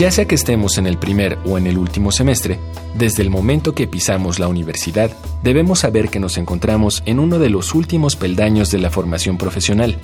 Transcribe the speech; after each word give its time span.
Ya 0.00 0.10
sea 0.10 0.24
que 0.24 0.34
estemos 0.34 0.78
en 0.78 0.86
el 0.86 0.96
primer 0.96 1.38
o 1.44 1.58
en 1.58 1.66
el 1.66 1.76
último 1.76 2.10
semestre, 2.10 2.58
desde 2.94 3.22
el 3.22 3.28
momento 3.28 3.74
que 3.74 3.86
pisamos 3.86 4.38
la 4.38 4.48
universidad, 4.48 5.14
debemos 5.42 5.80
saber 5.80 6.08
que 6.08 6.18
nos 6.18 6.38
encontramos 6.38 7.02
en 7.04 7.18
uno 7.18 7.38
de 7.38 7.50
los 7.50 7.74
últimos 7.74 8.16
peldaños 8.16 8.70
de 8.70 8.78
la 8.78 8.88
formación 8.88 9.36
profesional, 9.36 9.98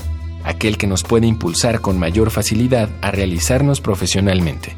aquel 0.45 0.77
que 0.77 0.87
nos 0.87 1.03
puede 1.03 1.27
impulsar 1.27 1.81
con 1.81 1.99
mayor 1.99 2.31
facilidad 2.31 2.91
a 3.01 3.11
realizarnos 3.11 3.81
profesionalmente. 3.81 4.77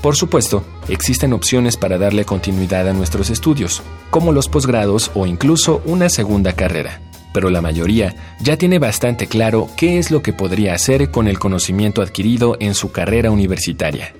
Por 0.00 0.14
supuesto, 0.14 0.62
existen 0.86 1.32
opciones 1.32 1.76
para 1.76 1.98
darle 1.98 2.24
continuidad 2.24 2.88
a 2.88 2.92
nuestros 2.92 3.30
estudios, 3.30 3.82
como 4.10 4.30
los 4.30 4.48
posgrados 4.48 5.10
o 5.14 5.26
incluso 5.26 5.82
una 5.86 6.08
segunda 6.08 6.52
carrera 6.52 7.00
pero 7.32 7.48
la 7.48 7.60
mayoría 7.60 8.34
ya 8.40 8.56
tiene 8.56 8.80
bastante 8.80 9.28
claro 9.28 9.68
qué 9.76 9.98
es 9.98 10.10
lo 10.10 10.20
que 10.20 10.32
podría 10.32 10.74
hacer 10.74 11.12
con 11.12 11.28
el 11.28 11.38
conocimiento 11.38 12.02
adquirido 12.02 12.56
en 12.58 12.74
su 12.74 12.90
carrera 12.90 13.30
universitaria. 13.30 14.14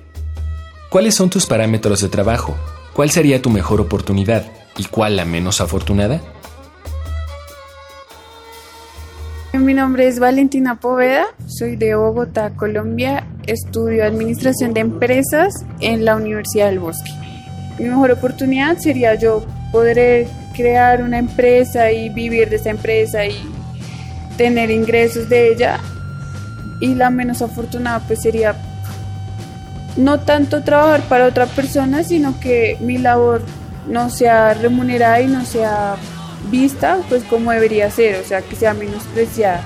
¿Cuáles 0.91 1.15
son 1.15 1.29
tus 1.29 1.45
parámetros 1.45 2.01
de 2.01 2.09
trabajo? 2.09 2.57
¿Cuál 2.91 3.11
sería 3.11 3.41
tu 3.41 3.49
mejor 3.49 3.79
oportunidad 3.79 4.43
y 4.77 4.83
cuál 4.83 5.15
la 5.15 5.23
menos 5.23 5.61
afortunada? 5.61 6.19
Mi 9.53 9.73
nombre 9.73 10.09
es 10.09 10.19
Valentina 10.19 10.81
Poveda, 10.81 11.27
soy 11.47 11.77
de 11.77 11.95
Bogotá, 11.95 12.49
Colombia, 12.57 13.25
estudio 13.47 14.03
Administración 14.03 14.73
de 14.73 14.81
Empresas 14.81 15.53
en 15.79 16.03
la 16.03 16.17
Universidad 16.17 16.67
del 16.67 16.79
Bosque. 16.79 17.11
Mi 17.79 17.85
mejor 17.85 18.11
oportunidad 18.11 18.77
sería 18.77 19.15
yo 19.15 19.45
poder 19.71 20.27
crear 20.57 21.03
una 21.03 21.19
empresa 21.19 21.89
y 21.89 22.09
vivir 22.09 22.49
de 22.49 22.57
esa 22.57 22.69
empresa 22.69 23.25
y 23.25 23.37
tener 24.35 24.69
ingresos 24.69 25.29
de 25.29 25.53
ella. 25.53 25.79
Y 26.81 26.95
la 26.95 27.09
menos 27.09 27.41
afortunada 27.41 27.99
pues 28.05 28.21
sería 28.21 28.70
no 29.97 30.19
tanto 30.19 30.63
trabajar 30.63 31.01
para 31.01 31.27
otra 31.27 31.45
persona, 31.45 32.03
sino 32.03 32.39
que 32.39 32.77
mi 32.79 32.97
labor 32.97 33.41
no 33.87 34.09
sea 34.09 34.53
remunerada 34.53 35.21
y 35.21 35.27
no 35.27 35.45
sea 35.45 35.95
vista 36.49 36.99
pues 37.09 37.23
como 37.23 37.51
debería 37.51 37.89
ser, 37.91 38.21
o 38.21 38.27
sea, 38.27 38.41
que 38.41 38.55
sea 38.55 38.73
menospreciada. 38.73 39.61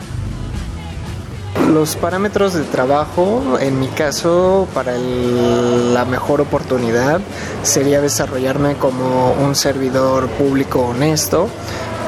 Los 1.72 1.96
parámetros 1.96 2.54
de 2.54 2.64
trabajo, 2.64 3.58
en 3.60 3.80
mi 3.80 3.88
caso, 3.88 4.68
para 4.74 4.98
la 4.98 6.06
mejor 6.06 6.42
oportunidad 6.42 7.22
sería 7.64 8.02
desarrollarme 8.02 8.76
como 8.76 9.32
un 9.32 9.56
servidor 9.56 10.28
público 10.28 10.82
honesto 10.82 11.48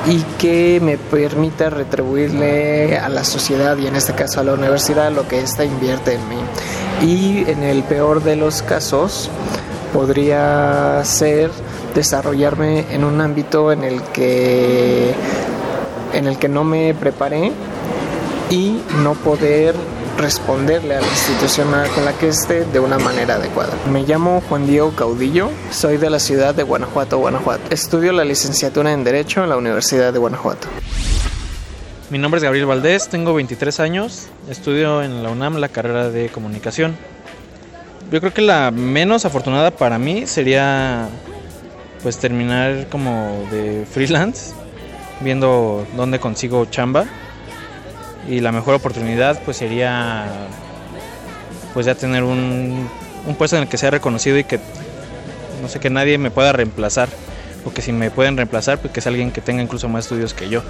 y 0.06 0.22
que 0.38 0.80
me 0.82 0.98
permita 0.98 1.70
retribuirle 1.70 2.98
a 2.98 3.10
la 3.10 3.24
sociedad 3.24 3.78
y 3.78 3.88
en 3.88 3.96
este 3.96 4.14
caso 4.14 4.42
a 4.42 4.44
la 4.44 4.54
universidad 4.54 5.12
lo 5.12 5.28
que 5.28 5.42
ésta 5.42 5.66
invierte 5.66 6.14
en 6.14 6.30
mí. 6.30 6.38
Y 7.02 7.50
en 7.50 7.64
el 7.64 7.84
peor 7.84 8.24
de 8.24 8.36
los 8.36 8.62
casos 8.62 9.30
podría 9.94 11.02
ser 11.04 11.52
desarrollarme 11.96 12.86
en 12.92 13.04
un 13.04 13.22
ámbito 13.22 13.72
en 13.72 13.84
el 13.84 14.02
que 14.02 15.14
en 16.14 16.28
el 16.28 16.38
que 16.38 16.48
no 16.48 16.64
me 16.64 16.94
preparé 16.94 17.52
y 18.50 18.82
no 19.04 19.14
poder 19.14 19.76
responderle 20.18 20.96
a 20.96 21.02
la 21.02 21.08
institución 21.08 21.68
con 21.94 22.06
la 22.06 22.14
que 22.14 22.30
esté 22.30 22.66
de 22.66 22.80
una 22.80 22.98
manera 22.98 23.36
adecuada. 23.36 23.74
Me 23.92 24.04
llamo 24.04 24.42
Juan 24.50 24.66
Diego 24.66 24.92
Caudillo, 24.96 25.50
soy 25.72 25.98
de 25.98 26.10
la 26.10 26.20
ciudad 26.20 26.56
de 26.56 26.64
Guanajuato, 26.64 27.20
Guanajuato. 27.20 27.62
Estudio 27.70 28.12
la 28.14 28.26
licenciatura 28.26 28.92
en 28.92 29.04
Derecho 29.04 29.44
en 29.44 29.50
la 29.50 29.58
Universidad 29.58 30.12
de 30.12 30.20
Guanajuato. 30.20 30.68
Mi 32.10 32.18
nombre 32.18 32.38
es 32.38 32.44
Gabriel 32.46 32.66
Valdés, 32.66 33.10
tengo 33.10 33.34
23 33.34 33.82
años, 33.82 34.30
estudio 34.50 35.04
en 35.04 35.24
la 35.24 35.30
UNAM 35.30 35.58
la 35.58 35.68
carrera 35.68 36.10
de 36.10 36.30
comunicación. 36.30 36.96
Yo 38.10 38.22
creo 38.22 38.34
que 38.34 38.42
la 38.42 38.72
menos 38.72 39.26
afortunada 39.26 39.72
para 39.72 40.00
mí 40.00 40.26
sería 40.26 41.10
pues 42.02 42.18
terminar 42.18 42.88
como 42.90 43.46
de 43.52 43.86
freelance, 43.92 44.54
viendo 45.20 45.86
dónde 45.98 46.22
consigo 46.22 46.66
chamba 46.68 47.08
y 48.30 48.40
la 48.40 48.54
mejor 48.54 48.76
oportunidad 48.76 49.42
pues 49.44 49.58
sería 49.58 50.28
pues 51.74 51.88
ya 51.88 51.96
tener 51.96 52.24
un, 52.24 52.90
un 53.26 53.36
puesto 53.36 53.58
en 53.58 53.64
el 53.64 53.68
que 53.68 53.78
sea 53.78 53.92
reconocido 53.92 54.38
y 54.38 54.46
que 54.46 54.62
no 55.62 55.68
sé 55.68 55.82
que 55.82 55.90
nadie 55.90 56.18
me 56.18 56.32
pueda 56.32 56.54
reemplazar 56.54 57.10
o 57.66 57.74
que 57.74 57.82
si 57.82 57.92
me 57.92 58.12
pueden 58.12 58.38
reemplazar 58.38 58.80
pues 58.80 58.94
que 58.94 59.02
sea 59.02 59.10
alguien 59.10 59.32
que 59.32 59.42
tenga 59.42 59.62
incluso 59.62 59.90
más 59.90 60.06
estudios 60.06 60.34
que 60.34 60.48
yo. 60.48 60.64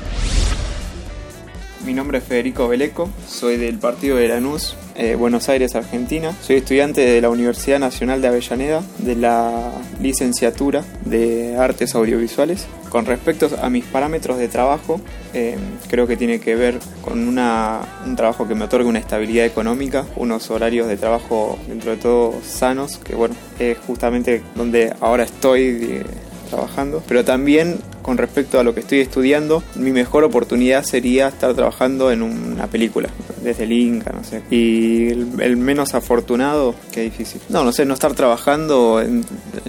Mi 1.87 1.93
nombre 1.93 2.17
es 2.17 2.25
Federico 2.25 2.67
Beleco, 2.67 3.09
soy 3.29 3.55
del 3.55 3.79
partido 3.79 4.17
de 4.17 4.27
Lanús, 4.27 4.75
eh, 4.97 5.15
Buenos 5.15 5.47
Aires, 5.47 5.73
Argentina. 5.73 6.35
Soy 6.41 6.57
estudiante 6.57 6.99
de 6.99 7.21
la 7.21 7.29
Universidad 7.29 7.79
Nacional 7.79 8.21
de 8.21 8.27
Avellaneda, 8.27 8.83
de 8.97 9.15
la 9.15 9.71
licenciatura 10.01 10.83
de 11.05 11.55
Artes 11.55 11.95
Audiovisuales. 11.95 12.67
Con 12.89 13.05
respecto 13.05 13.49
a 13.61 13.69
mis 13.69 13.85
parámetros 13.85 14.37
de 14.37 14.49
trabajo, 14.49 14.99
eh, 15.33 15.55
creo 15.87 16.07
que 16.07 16.17
tiene 16.17 16.41
que 16.41 16.55
ver 16.55 16.77
con 17.01 17.25
una, 17.25 17.79
un 18.05 18.17
trabajo 18.17 18.49
que 18.49 18.53
me 18.53 18.65
otorga 18.65 18.89
una 18.89 18.99
estabilidad 18.99 19.45
económica, 19.45 20.05
unos 20.17 20.51
horarios 20.51 20.89
de 20.89 20.97
trabajo 20.97 21.57
dentro 21.69 21.91
de 21.91 21.97
todo 21.97 22.33
sanos, 22.43 22.97
que 22.97 23.15
bueno, 23.15 23.33
es 23.59 23.77
justamente 23.77 24.43
donde 24.55 24.93
ahora 24.99 25.23
estoy 25.23 26.03
trabajando, 26.49 27.01
pero 27.07 27.23
también 27.23 27.77
con 28.07 28.17
respecto 28.17 28.57
a 28.57 28.63
lo 28.63 28.73
que 28.73 28.79
estoy 28.79 29.01
estudiando, 29.01 29.61
mi 29.75 29.91
mejor 29.91 30.23
oportunidad 30.23 30.85
sería 30.85 31.27
estar 31.27 31.53
trabajando 31.53 32.09
en 32.09 32.21
una 32.21 32.67
película, 32.67 33.09
desde 33.43 33.65
el 33.65 33.73
Inca, 33.73 34.13
no 34.13 34.23
sé. 34.23 34.43
Y 34.49 35.09
el, 35.09 35.57
menos 35.57 35.93
afortunado, 35.93 36.73
qué 36.93 37.01
difícil. 37.01 37.41
No, 37.49 37.65
no 37.65 37.73
sé, 37.73 37.83
no 37.83 37.95
estar 37.95 38.13
trabajando 38.13 39.01
en, 39.01 39.25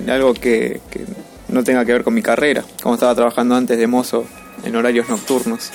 algo 0.09 0.35
que, 0.35 0.81
que 0.89 1.05
no 1.49 1.65
tenga 1.65 1.85
que 1.85 1.91
ver 1.91 2.05
con 2.05 2.15
mi 2.15 2.23
carrera, 2.23 2.63
como 2.81 2.95
estaba 2.95 3.13
trabajando 3.17 3.57
antes 3.57 3.77
de 3.77 3.89
mozo 3.89 4.25
en 4.63 4.77
horarios 4.77 5.09
nocturnos. 5.09 5.73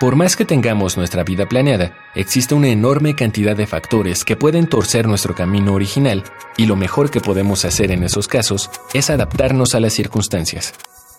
Por 0.00 0.14
más 0.14 0.36
que 0.36 0.44
tengamos 0.44 0.96
nuestra 0.96 1.24
vida 1.24 1.46
planeada, 1.46 1.92
existe 2.14 2.54
una 2.54 2.68
enorme 2.68 3.16
cantidad 3.16 3.56
de 3.56 3.66
factores 3.66 4.24
que 4.24 4.36
pueden 4.36 4.68
torcer 4.68 5.08
nuestro 5.08 5.34
camino 5.34 5.74
original 5.74 6.22
y 6.56 6.66
lo 6.66 6.76
mejor 6.76 7.10
que 7.10 7.20
podemos 7.20 7.64
hacer 7.64 7.90
en 7.90 8.04
esos 8.04 8.28
casos 8.28 8.70
es 8.94 9.10
adaptarnos 9.10 9.74
a 9.74 9.80
las 9.80 9.92
circunstancias. 9.92 10.72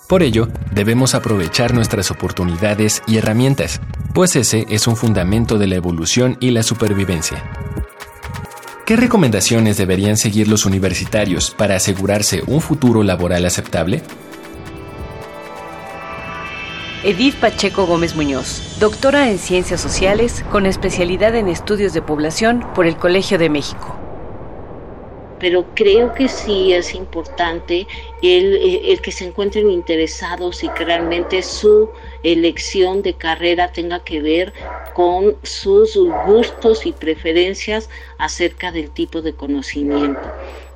Por 0.08 0.24
ello, 0.24 0.48
debemos 0.72 1.14
aprovechar 1.14 1.74
nuestras 1.74 2.10
oportunidades 2.10 3.04
y 3.06 3.18
herramientas, 3.18 3.82
pues 4.14 4.38
ese 4.38 4.66
es 4.70 4.88
un 4.88 4.96
fundamento 4.96 5.58
de 5.58 5.68
la 5.68 5.76
evolución 5.76 6.38
y 6.40 6.52
la 6.52 6.64
supervivencia. 6.64 7.44
¿Qué 8.86 8.96
recomendaciones 8.96 9.76
deberían 9.76 10.16
seguir 10.16 10.48
los 10.48 10.66
universitarios 10.66 11.52
para 11.52 11.76
asegurarse 11.76 12.44
un 12.48 12.62
futuro 12.62 13.04
laboral 13.04 13.46
aceptable? 13.46 14.04
Edith 17.02 17.36
Pacheco 17.36 17.86
Gómez 17.86 18.14
Muñoz, 18.14 18.78
doctora 18.78 19.30
en 19.30 19.38
Ciencias 19.38 19.80
Sociales 19.80 20.44
con 20.52 20.66
especialidad 20.66 21.34
en 21.34 21.48
Estudios 21.48 21.94
de 21.94 22.02
Población 22.02 22.66
por 22.76 22.86
el 22.86 22.98
Colegio 22.98 23.38
de 23.38 23.50
México. 23.50 23.96
Pero 25.40 25.66
creo 25.76 26.14
que 26.14 26.28
sí 26.28 26.74
es 26.74 26.94
importante 26.94 27.88
el, 28.22 28.54
eh, 28.58 28.92
el 28.92 29.00
que 29.00 29.14
se 29.14 29.26
encuentren 29.26 29.72
interesados 29.72 30.62
y 30.62 30.68
que 30.72 30.84
realmente 30.84 31.42
su 31.42 31.90
elección 32.24 33.02
de 33.02 33.14
carrera 33.14 33.72
tenga 33.72 34.04
que 34.04 34.22
ver 34.22 34.54
con 34.94 35.36
sus 35.44 35.98
gustos 36.26 36.86
y 36.86 36.92
preferencias 36.92 37.90
acerca 38.18 38.72
del 38.72 38.90
tipo 38.92 39.22
de 39.22 39.34
conocimiento. 39.34 40.22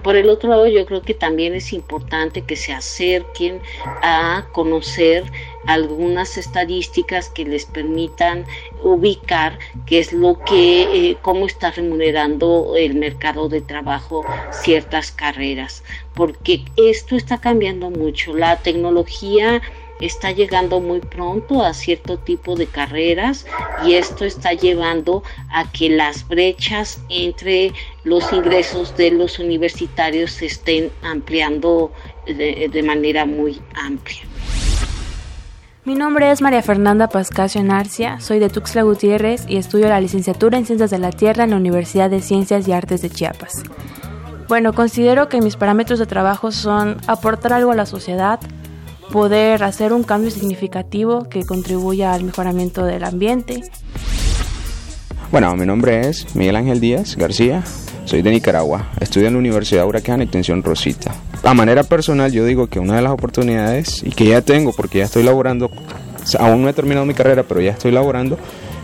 Por 0.04 0.18
el 0.18 0.30
otro 0.30 0.50
lado, 0.50 0.68
yo 0.68 0.86
creo 0.86 1.02
que 1.02 1.14
también 1.14 1.56
es 1.56 1.72
importante 1.72 2.42
que 2.42 2.58
se 2.58 2.74
acerquen 2.74 3.62
a 4.02 4.46
conocer 4.52 5.24
algunas 5.66 6.38
estadísticas 6.38 7.30
que 7.30 7.46
les 7.46 7.66
permitan 7.66 8.46
ubicar 8.84 9.58
qué 9.86 10.00
es 10.00 10.12
lo 10.12 10.38
que, 10.44 10.84
eh, 11.12 11.18
cómo 11.22 11.46
está 11.46 11.72
remunerando 11.72 12.76
el 12.78 12.96
mercado 12.96 13.48
de 13.48 13.62
trabajo 13.62 14.26
ciertas 14.52 15.12
carreras, 15.12 15.86
porque 16.14 16.66
esto 16.76 17.16
está 17.16 17.40
cambiando 17.40 17.90
mucho. 17.90 18.36
La 18.36 18.58
tecnología 18.58 19.62
está 20.02 20.32
llegando 20.32 20.80
muy 20.80 21.00
pronto 21.00 21.64
a 21.64 21.74
cierto 21.74 22.18
tipo 22.18 22.56
de 22.56 22.68
carreras 22.68 23.46
y 23.86 23.94
esto 23.94 24.26
está 24.26 24.54
llevando 24.54 25.24
a 25.52 25.72
que 25.72 25.90
las 25.90 26.28
brechas 26.28 27.02
entre 27.10 27.74
los 28.04 28.32
ingresos 28.34 28.96
de 28.98 29.12
los 29.12 29.40
universitarios 29.40 30.32
se 30.32 30.48
estén 30.48 30.92
ampliando 31.04 31.92
de, 32.26 32.84
manera 32.84 33.26
muy 33.26 33.62
amplia. 33.76 34.22
Mi 35.86 35.96
nombre 35.96 36.32
es 36.32 36.42
María 36.42 36.62
Fernanda 36.62 37.10
Pascasio 37.10 37.62
Narcia, 37.62 38.20
soy 38.22 38.40
de 38.40 38.50
Tuxtla 38.50 38.84
Gutiérrez 38.84 39.46
y 39.50 39.58
estudio 39.58 39.90
la 39.90 40.00
licenciatura 40.00 40.58
en 40.58 40.66
Ciencias 40.66 40.92
de 40.92 41.00
la 41.00 41.12
Tierra 41.12 41.44
en 41.44 41.50
la 41.50 41.58
Universidad 41.58 42.10
de 42.10 42.22
Ciencias 42.22 42.68
y 42.68 42.72
Artes 42.72 43.02
de 43.02 43.10
Chiapas. 43.10 43.64
Bueno, 44.48 44.74
considero 44.74 45.30
que 45.30 45.42
mis 45.42 45.58
parámetros 45.58 46.00
de 46.00 46.06
trabajo 46.06 46.52
son 46.52 46.98
aportar 47.08 47.54
algo 47.54 47.72
a 47.72 47.76
la 47.76 47.86
sociedad, 47.86 48.40
poder 49.14 49.64
hacer 49.64 49.94
un 49.94 50.02
cambio 50.02 50.32
significativo 50.32 51.30
que 51.30 51.46
contribuya 51.46 52.14
al 52.14 52.24
mejoramiento 52.24 52.84
del 52.84 53.04
ambiente. 53.04 53.62
Bueno, 55.32 55.56
mi 55.56 55.68
nombre 55.68 56.10
es 56.10 56.36
Miguel 56.36 56.56
Ángel 56.56 56.80
Díaz 56.80 57.16
García, 57.16 57.62
soy 58.06 58.24
de 58.24 58.32
Nicaragua, 58.32 58.90
estudio 59.00 59.28
en 59.28 59.34
la 59.34 59.40
Universidad 59.40 59.86
Huracán 59.86 60.24
Extensión 60.24 60.64
Rosita. 60.64 61.14
A 61.44 61.54
manera 61.54 61.84
personal 61.84 62.32
yo 62.32 62.44
digo 62.44 62.66
que 62.66 62.80
una 62.80 62.96
de 62.96 63.04
las 63.04 63.12
oportunidades 63.12 64.02
y 64.02 64.10
que 64.10 64.26
ya 64.26 64.42
tengo 64.42 64.74
porque 64.74 64.98
ya 64.98 65.06
estoy 65.06 65.22
laborando, 65.22 65.70
aún 66.40 66.64
no 66.64 66.70
he 66.70 66.74
terminado 66.74 67.06
mi 67.06 67.14
carrera 67.14 67.44
pero 67.44 67.62
ya 67.62 67.70
estoy 67.70 67.92
laborando, 67.92 68.40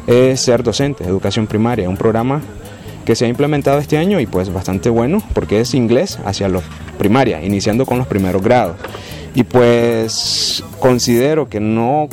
es 0.05 0.39
ser 0.41 0.61
docente, 0.61 1.05
educación 1.05 1.47
primaria, 1.47 1.89
un 1.89 1.97
programa 1.97 2.43
que 3.03 3.15
se 3.15 3.25
ha 3.25 3.29
implementado 3.29 3.79
este 3.79 3.97
año 3.97 4.19
y 4.19 4.27
pues 4.27 4.53
bastante 4.53 4.91
bueno 4.91 5.23
porque 5.33 5.59
es 5.59 5.73
inglés 5.73 6.19
hacia 6.23 6.47
la 6.49 6.61
primaria, 6.99 7.43
iniciando 7.43 7.87
con 7.87 7.97
los 7.97 8.05
primeros 8.05 8.43
grados. 8.43 8.75
Y 9.33 9.43
pues 9.43 10.63
considero 10.79 11.49
que 11.49 11.59
no, 11.59 12.09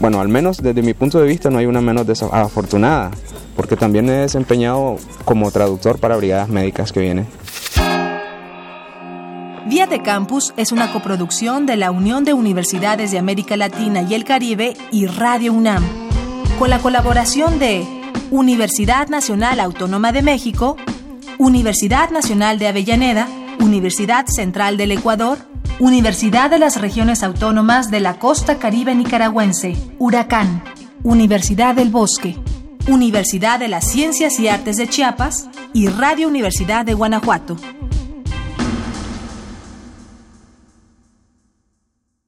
bueno, 0.00 0.20
al 0.20 0.28
menos 0.28 0.62
desde 0.62 0.82
mi 0.82 0.94
punto 0.94 1.18
de 1.20 1.26
vista 1.26 1.50
no 1.50 1.58
hay 1.58 1.66
una 1.66 1.80
menos 1.80 2.06
desafortunada, 2.06 3.10
porque 3.56 3.76
también 3.76 4.08
he 4.08 4.18
desempeñado 4.18 4.96
como 5.24 5.50
traductor 5.50 5.98
para 5.98 6.16
brigadas 6.16 6.48
médicas 6.48 6.92
que 6.92 7.00
vienen 7.00 7.26
Vía 9.68 9.86
de 9.86 10.00
Campus 10.00 10.54
es 10.56 10.72
una 10.72 10.90
coproducción 10.92 11.66
de 11.66 11.76
la 11.76 11.90
Unión 11.90 12.24
de 12.24 12.32
Universidades 12.32 13.10
de 13.10 13.18
América 13.18 13.54
Latina 13.54 14.00
y 14.00 14.14
el 14.14 14.24
Caribe 14.24 14.74
y 14.90 15.04
Radio 15.04 15.52
UNAM, 15.52 15.84
con 16.58 16.70
la 16.70 16.78
colaboración 16.78 17.58
de 17.58 17.86
Universidad 18.30 19.08
Nacional 19.08 19.60
Autónoma 19.60 20.10
de 20.12 20.22
México, 20.22 20.78
Universidad 21.36 22.08
Nacional 22.08 22.58
de 22.58 22.68
Avellaneda, 22.68 23.28
Universidad 23.60 24.24
Central 24.28 24.78
del 24.78 24.92
Ecuador, 24.92 25.36
Universidad 25.80 26.50
de 26.50 26.58
las 26.58 26.80
Regiones 26.80 27.22
Autónomas 27.22 27.88
de 27.92 28.00
la 28.00 28.18
Costa 28.18 28.58
Caribe 28.58 28.96
Nicaragüense, 28.96 29.76
Huracán, 29.98 30.64
Universidad 31.04 31.76
del 31.76 31.90
Bosque, 31.90 32.36
Universidad 32.88 33.60
de 33.60 33.68
las 33.68 33.88
Ciencias 33.88 34.40
y 34.40 34.48
Artes 34.48 34.76
de 34.76 34.88
Chiapas 34.88 35.48
y 35.72 35.86
Radio 35.86 36.26
Universidad 36.26 36.84
de 36.84 36.94
Guanajuato. 36.94 37.56